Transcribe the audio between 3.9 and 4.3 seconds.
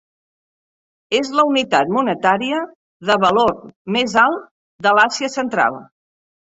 més